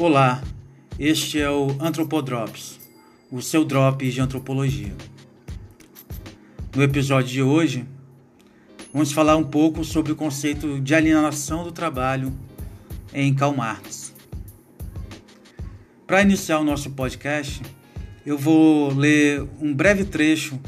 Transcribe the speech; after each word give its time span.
Olá, 0.00 0.40
este 0.96 1.40
é 1.40 1.50
o 1.50 1.76
Antropodrops, 1.80 2.78
o 3.32 3.42
seu 3.42 3.64
drop 3.64 4.08
de 4.08 4.20
antropologia. 4.20 4.94
No 6.72 6.84
episódio 6.84 7.28
de 7.28 7.42
hoje, 7.42 7.84
vamos 8.92 9.10
falar 9.10 9.36
um 9.36 9.42
pouco 9.42 9.84
sobre 9.84 10.12
o 10.12 10.16
conceito 10.16 10.80
de 10.80 10.94
alienação 10.94 11.64
do 11.64 11.72
trabalho 11.72 12.32
em 13.12 13.34
Karl 13.34 13.56
Marx. 13.56 14.14
Para 16.06 16.22
iniciar 16.22 16.60
o 16.60 16.64
nosso 16.64 16.90
podcast, 16.90 17.60
eu 18.24 18.38
vou 18.38 18.94
ler 18.94 19.48
um 19.60 19.74
breve 19.74 20.04
trecho 20.04 20.60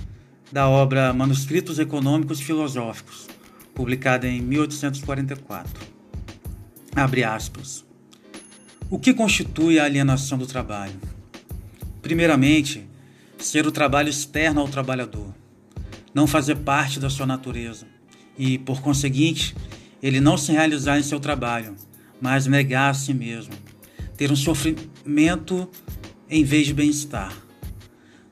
da 0.51 0.69
obra 0.69 1.13
Manuscritos 1.13 1.79
Econômicos 1.79 2.41
Filosóficos, 2.41 3.29
publicada 3.77 4.27
em 4.27 4.41
1844. 4.41 5.87
Abre 6.97 7.23
aspas. 7.23 7.89
O 8.93 8.99
que 8.99 9.15
constitui 9.15 9.79
a 9.79 9.85
alienação 9.85 10.37
do 10.37 10.49
trabalho? 10.49 11.01
Primeiramente, 12.03 12.85
ser 13.39 13.65
o 13.65 13.71
trabalho 13.71 14.09
externo 14.09 14.61
ao 14.61 14.67
trabalhador, 14.67 15.33
não 16.13 16.27
fazer 16.27 16.57
parte 16.57 16.99
da 16.99 17.09
sua 17.09 17.25
natureza 17.25 17.87
e, 18.37 18.59
por 18.59 18.83
conseguinte, 18.83 19.55
ele 20.03 20.21
não 20.21 20.37
se 20.37 20.51
realizar 20.51 20.99
em 20.99 21.05
seu 21.05 21.21
trabalho, 21.21 21.77
mas 22.21 22.49
negar 22.49 22.91
a 22.91 22.95
si 22.95 23.15
mesmo, 23.15 23.55
ter 24.17 24.33
um 24.33 24.37
sofrimento 24.37 25.71
em 26.29 26.43
vez 26.43 26.67
de 26.67 26.75
bem-estar, 26.75 27.33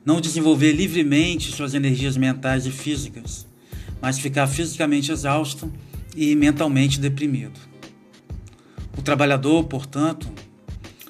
não 0.03 0.19
desenvolver 0.19 0.73
livremente 0.73 1.53
suas 1.53 1.73
energias 1.73 2.17
mentais 2.17 2.65
e 2.65 2.71
físicas, 2.71 3.47
mas 4.01 4.19
ficar 4.19 4.45
fisicamente 4.45 5.09
exausto 5.09 5.71
e 6.13 6.35
mentalmente 6.35 6.99
deprimido. 6.99 7.57
O 8.97 9.01
trabalhador, 9.01 9.63
portanto, 9.63 10.29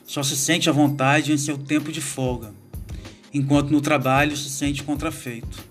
só 0.10 0.24
se 0.24 0.36
sente 0.36 0.68
à 0.68 0.74
vontade 0.74 1.32
em 1.32 1.38
seu 1.38 1.56
tempo 1.56 1.92
de 1.92 2.02
folga, 2.02 2.52
enquanto 3.32 3.70
no 3.70 3.80
trabalho 3.80 4.36
se 4.36 4.50
sente 4.50 4.82
contrafeito. 4.82 5.64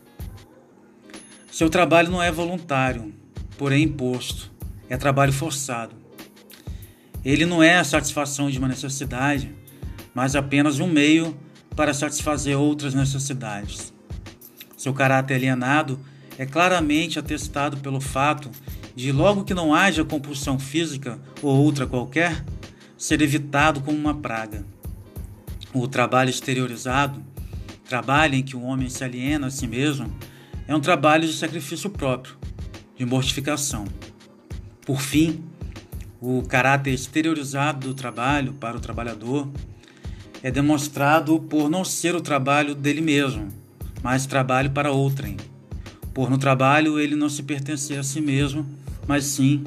Seu 1.50 1.68
trabalho 1.68 2.08
não 2.08 2.22
é 2.22 2.30
voluntário, 2.30 3.12
porém 3.56 3.82
imposto, 3.82 4.48
é 4.88 4.96
trabalho 4.96 5.32
forçado. 5.32 5.96
Ele 7.24 7.44
não 7.44 7.64
é 7.64 7.78
a 7.78 7.84
satisfação 7.84 8.48
de 8.48 8.60
uma 8.60 8.68
necessidade, 8.68 9.52
mas 10.14 10.36
apenas 10.36 10.78
um 10.78 10.86
meio 10.86 11.36
para 11.74 11.92
satisfazer 11.92 12.56
outras 12.56 12.94
necessidades. 12.94 13.92
Seu 14.76 14.94
caráter 14.94 15.34
alienado 15.34 15.98
é 16.38 16.46
claramente 16.46 17.18
atestado 17.18 17.78
pelo 17.78 18.00
fato 18.00 18.52
de, 18.94 19.10
logo 19.10 19.42
que 19.42 19.52
não 19.52 19.74
haja 19.74 20.04
compulsão 20.04 20.60
física 20.60 21.18
ou 21.42 21.56
outra 21.56 21.88
qualquer, 21.88 22.44
ser 22.98 23.22
evitado 23.22 23.80
como 23.80 23.96
uma 23.96 24.14
praga. 24.14 24.66
O 25.72 25.86
trabalho 25.86 26.30
exteriorizado, 26.30 27.24
trabalho 27.88 28.34
em 28.34 28.42
que 28.42 28.56
o 28.56 28.62
homem 28.62 28.90
se 28.90 29.04
aliena 29.04 29.46
a 29.46 29.50
si 29.50 29.68
mesmo, 29.68 30.12
é 30.66 30.74
um 30.74 30.80
trabalho 30.80 31.26
de 31.26 31.32
sacrifício 31.32 31.88
próprio, 31.88 32.36
de 32.96 33.06
mortificação. 33.06 33.86
Por 34.84 35.00
fim, 35.00 35.44
o 36.20 36.42
caráter 36.42 36.92
exteriorizado 36.92 37.86
do 37.86 37.94
trabalho 37.94 38.52
para 38.54 38.76
o 38.76 38.80
trabalhador 38.80 39.48
é 40.42 40.50
demonstrado 40.50 41.38
por 41.38 41.70
não 41.70 41.84
ser 41.84 42.16
o 42.16 42.20
trabalho 42.20 42.74
dele 42.74 43.00
mesmo, 43.00 43.48
mas 44.02 44.26
trabalho 44.26 44.72
para 44.72 44.90
outrem. 44.90 45.36
Por 46.12 46.28
no 46.28 46.38
trabalho 46.38 46.98
ele 46.98 47.14
não 47.14 47.28
se 47.28 47.44
pertencer 47.44 47.98
a 47.98 48.02
si 48.02 48.20
mesmo, 48.20 48.66
mas 49.06 49.24
sim 49.24 49.62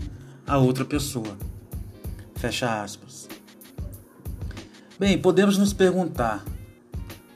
a 0.46 0.58
outra 0.58 0.84
pessoa. 0.84 1.38
Fecha 2.42 2.82
aspas. 2.82 3.30
Bem, 4.98 5.16
podemos 5.16 5.60
nos 5.60 5.74
perguntar 5.74 6.44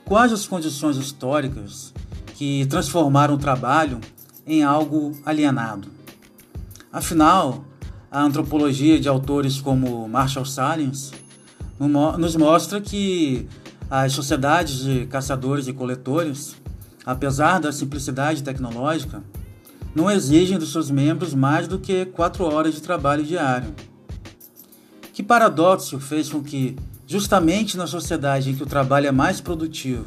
quais 0.04 0.32
as 0.32 0.48
condições 0.48 0.96
históricas 0.96 1.94
que 2.34 2.66
transformaram 2.66 3.34
o 3.34 3.38
trabalho 3.38 4.00
em 4.44 4.64
algo 4.64 5.12
alienado. 5.24 5.88
Afinal, 6.92 7.64
a 8.10 8.20
antropologia 8.20 8.98
de 8.98 9.08
autores 9.08 9.60
como 9.60 10.08
Marshall 10.08 10.44
Salins 10.44 11.12
nos 12.18 12.34
mostra 12.34 12.80
que 12.80 13.48
as 13.88 14.12
sociedades 14.12 14.80
de 14.80 15.06
caçadores 15.06 15.68
e 15.68 15.72
coletores, 15.72 16.56
apesar 17.04 17.60
da 17.60 17.70
simplicidade 17.70 18.42
tecnológica, 18.42 19.22
não 19.94 20.10
exigem 20.10 20.58
dos 20.58 20.72
seus 20.72 20.90
membros 20.90 21.32
mais 21.32 21.68
do 21.68 21.78
que 21.78 22.06
quatro 22.06 22.42
horas 22.42 22.74
de 22.74 22.82
trabalho 22.82 23.22
diário. 23.22 23.72
Que 25.16 25.22
paradoxo 25.22 25.98
fez 25.98 26.28
com 26.28 26.42
que, 26.42 26.76
justamente 27.06 27.74
na 27.78 27.86
sociedade 27.86 28.50
em 28.50 28.54
que 28.54 28.62
o 28.62 28.66
trabalho 28.66 29.06
é 29.06 29.10
mais 29.10 29.40
produtivo, 29.40 30.04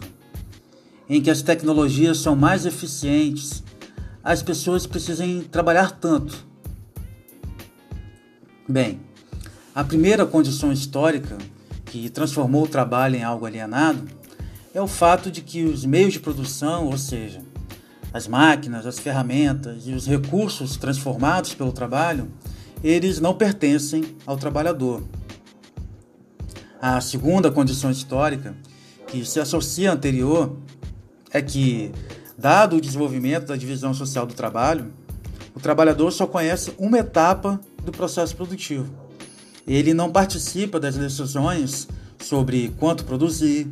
em 1.10 1.20
que 1.20 1.32
as 1.32 1.42
tecnologias 1.42 2.20
são 2.20 2.36
mais 2.36 2.64
eficientes, 2.64 3.64
as 4.24 4.44
pessoas 4.44 4.86
precisem 4.86 5.42
trabalhar 5.42 5.94
tanto? 5.94 6.46
Bem, 8.68 9.00
a 9.74 9.84
primeira 9.84 10.28
condição 10.28 10.72
histórica 10.72 11.40
que 11.86 12.08
transformou 12.12 12.66
o 12.66 12.70
trabalho 12.70 13.16
em 13.16 13.24
algo 13.24 13.48
alienado 13.48 14.08
é 14.76 14.80
o 14.80 14.88
fato 14.88 15.32
de 15.32 15.42
que 15.42 15.64
os 15.64 15.86
meios 15.86 16.14
de 16.14 16.20
produção, 16.20 16.86
ou 16.86 17.00
seja, 17.00 17.42
as 18.14 18.28
máquinas, 18.28 18.86
as 18.86 19.00
ferramentas 19.00 19.88
e 19.88 19.92
os 19.92 20.06
recursos 20.06 20.78
transformados 20.78 21.56
pelo 21.56 21.72
trabalho, 21.72 22.32
eles 22.84 23.20
não 23.20 23.34
pertencem 23.34 24.16
ao 24.26 24.38
trabalhador. 24.38 25.04
A 26.82 27.02
segunda 27.02 27.52
condição 27.52 27.92
histórica, 27.92 28.56
que 29.08 29.26
se 29.26 29.40
associa 29.40 29.92
à 29.92 29.94
anterior, 29.94 30.58
é 31.32 31.42
que, 31.42 31.92
dado 32.38 32.78
o 32.78 32.82
desenvolvimento 32.82 33.48
da 33.48 33.58
divisão 33.58 33.94
social 33.94 34.26
do 34.26 34.34
trabalho, 34.34 34.94
o 35.54 35.60
trabalhador 35.60 36.12
só 36.12 36.26
conhece 36.26 36.74
uma 36.78 37.00
etapa 37.00 37.60
do 37.84 37.92
processo 37.92 38.36
produtivo. 38.36 38.90
Ele 39.68 39.94
não 39.94 40.12
participa 40.12 40.80
das 40.80 40.96
decisões 40.96 41.88
sobre 42.18 42.70
quanto 42.80 43.04
produzir, 43.04 43.68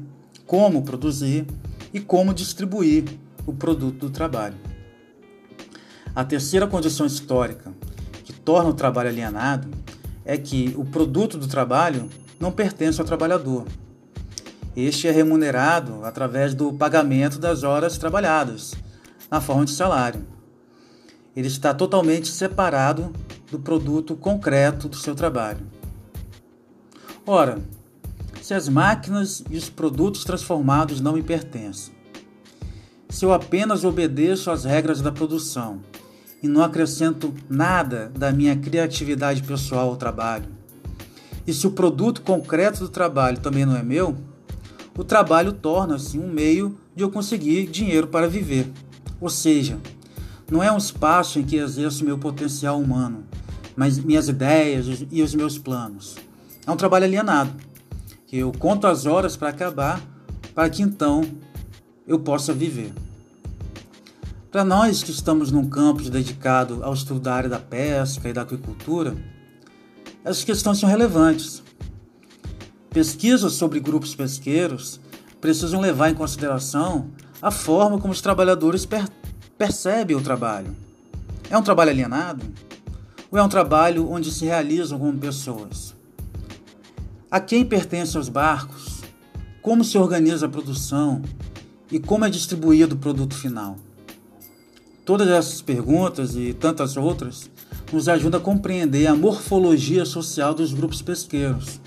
como 0.46 0.84
produzir 0.84 1.46
e 1.94 2.00
como 2.00 2.34
distribuir 2.34 3.06
o 3.46 3.54
produto 3.54 4.08
do 4.08 4.10
trabalho. 4.10 4.58
A 6.14 6.26
terceira 6.26 6.68
condição 6.68 7.06
histórica 7.06 7.74
torna 8.48 8.70
o 8.70 8.74
trabalho 8.74 9.10
alienado 9.10 9.68
é 10.24 10.38
que 10.38 10.74
o 10.78 10.86
produto 10.86 11.38
do 11.38 11.50
trabalho 11.50 12.10
não 12.40 12.50
pertence 12.50 12.98
ao 13.02 13.06
trabalhador. 13.06 13.66
Este 14.74 15.06
é 15.06 15.12
remunerado 15.12 16.00
através 16.06 16.54
do 16.54 16.72
pagamento 16.72 17.40
das 17.40 17.64
horas 17.64 17.98
trabalhadas, 17.98 18.74
na 19.30 19.42
forma 19.42 19.66
de 19.66 19.72
salário. 19.72 20.26
Ele 21.36 21.50
está 21.50 21.74
totalmente 21.74 22.30
separado 22.30 23.12
do 23.52 23.60
produto 23.60 24.16
concreto 24.16 24.88
do 24.88 24.96
seu 24.96 25.14
trabalho. 25.14 25.68
Ora, 27.26 27.60
se 28.42 28.54
as 28.54 28.70
máquinas 28.70 29.44
e 29.50 29.58
os 29.58 29.70
produtos 29.70 30.24
transformados 30.24 31.02
não 31.02 31.12
me 31.12 31.22
pertencem, 31.22 31.94
se 33.10 33.26
eu 33.26 33.34
apenas 33.34 33.84
obedeço 33.84 34.50
às 34.50 34.64
regras 34.64 35.02
da 35.02 35.12
produção 35.12 35.82
e 36.42 36.48
não 36.48 36.64
acrescento 36.64 37.34
nada 37.50 38.12
da 38.16 38.32
minha 38.32 38.56
criatividade 38.56 39.44
pessoal 39.44 39.90
ao 39.90 39.96
trabalho, 39.96 40.58
e 41.48 41.54
se 41.54 41.66
o 41.66 41.72
produto 41.72 42.22
concreto 42.22 42.82
do 42.82 42.90
trabalho 42.90 43.40
também 43.40 43.66
não 43.66 43.78
é 43.78 43.82
meu, 43.82 44.18
o 44.98 45.04
trabalho 45.04 45.54
torna-se 45.54 46.20
um 46.20 46.28
meio 46.30 46.78
de 46.94 47.04
eu 47.04 47.10
conseguir 47.10 47.68
dinheiro 47.68 48.08
para 48.08 48.28
viver. 48.28 48.70
Ou 49.22 49.30
seja, 49.30 49.80
não 50.52 50.62
é 50.62 50.70
um 50.70 50.78
espaço 50.78 51.40
em 51.40 51.44
que 51.44 51.56
exerço 51.56 52.04
meu 52.04 52.18
potencial 52.18 52.78
humano, 52.78 53.24
mas 53.78 53.98
minhas 53.98 54.28
ideias 54.28 55.06
e 55.10 55.22
os 55.22 55.34
meus 55.34 55.58
planos. 55.58 56.18
É 56.66 56.72
um 56.72 56.76
trabalho 56.76 57.06
alienado, 57.06 57.54
que 58.26 58.38
eu 58.38 58.52
conto 58.52 58.86
as 58.86 59.06
horas 59.06 59.38
para 59.38 59.48
acabar, 59.48 60.02
para 60.54 60.70
que 60.70 60.82
então 60.82 61.24
eu 62.06 62.20
possa 62.20 62.54
viver. 62.54 62.92
Para 64.52 64.64
nós 64.64 65.04
que 65.04 65.12
estamos 65.12 65.52
num 65.52 65.70
campus 65.70 66.10
dedicado 66.10 66.84
ao 66.84 66.94
estudo 66.94 67.20
da 67.20 67.34
área 67.34 67.50
da 67.50 67.60
pesca 67.60 68.30
e 68.30 68.34
da 68.34 68.44
aquicultura, 68.44 69.16
essas 70.24 70.44
questões 70.44 70.80
são 70.80 70.88
relevantes. 70.88 71.62
Pesquisas 72.90 73.54
sobre 73.54 73.80
grupos 73.80 74.16
pesqueiros 74.16 75.00
precisam 75.42 75.82
levar 75.82 76.10
em 76.10 76.14
consideração 76.14 77.12
a 77.42 77.52
forma 77.52 78.00
como 78.00 78.14
os 78.14 78.22
trabalhadores 78.22 78.86
per 78.86 79.08
percebem 79.58 80.16
o 80.16 80.22
trabalho. 80.22 80.76
É 81.50 81.58
um 81.58 81.64
trabalho 81.64 81.92
alienado? 81.92 82.46
Ou 83.32 83.40
é 83.40 83.44
um 83.44 83.50
trabalho 83.50 84.10
onde 84.10 84.32
se 84.32 84.46
realizam 84.46 85.00
como 85.00 85.18
pessoas? 85.18 85.96
A 87.30 87.40
quem 87.40 87.66
pertencem 87.66 88.20
os 88.20 88.30
barcos? 88.30 89.02
Como 89.62 89.84
se 89.84 89.98
organiza 89.98 90.46
a 90.46 90.50
produção? 90.50 91.22
e 91.92 92.00
como 92.00 92.26
é 92.26 92.30
distribuído 92.30 92.96
o 92.96 92.98
produto 92.98 93.36
final? 93.36 93.78
Todas 95.08 95.30
essas 95.30 95.62
perguntas 95.62 96.36
e 96.36 96.54
tantas 96.54 96.98
outras 96.98 97.50
nos 97.94 98.10
ajudam 98.10 98.42
a 98.42 98.44
compreender 98.44 99.08
a 99.08 99.16
morfologia 99.16 100.04
social 100.04 100.54
dos 100.54 100.74
grupos 100.74 101.02
pesqueiros, 101.02 101.80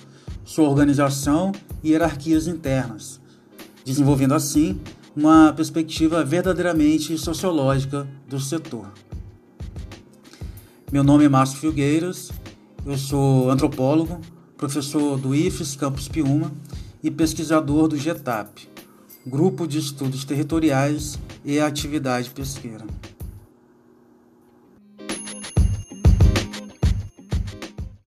sua 0.43 0.67
organização 0.67 1.53
e 1.85 1.91
hierarquias 1.91 2.47
internas, 2.47 3.21
desenvolvendo 3.85 4.33
assim 4.33 4.81
uma 5.15 5.53
perspectiva 5.53 6.25
verdadeiramente 6.25 7.19
sociológica 7.19 8.09
do 8.27 8.41
setor. 8.41 8.91
Meu 10.91 11.05
nome 11.05 11.27
é 11.27 11.29
Márcio 11.29 11.59
Filgueiras, 11.59 12.33
eu 12.87 12.97
sou 12.97 13.51
antropólogo, 13.51 14.19
professor 14.57 15.19
do 15.19 15.35
IFES 15.35 15.77
Campus 15.77 16.09
Piuma 16.09 16.51
e 17.03 17.11
pesquisador 17.11 17.87
do 17.87 17.99
GETAP, 17.99 18.67
Grupo 19.27 19.67
de 19.67 19.79
Estudos 19.79 20.25
Territoriais 20.25 21.19
e 21.45 21.61
Atividade 21.61 22.31
Pesqueira. 22.31 22.87